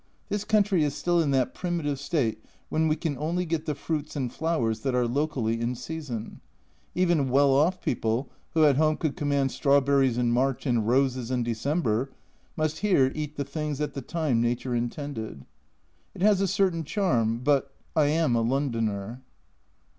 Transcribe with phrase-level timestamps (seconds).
[0.29, 4.15] This country is still in that primitive state when we can only get the fruits
[4.15, 6.41] and flowers that are locally in season.
[6.95, 11.43] Even well off people, who at home could command strawberries in March and roses in
[11.43, 12.09] December,
[12.57, 15.45] must here eat the things at the time Nature intended.
[16.15, 19.21] It has a certain charm but I am a Londoner.